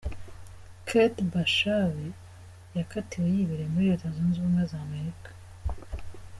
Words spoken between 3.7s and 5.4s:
muri Leta Zunze Ubumwe za Amerika.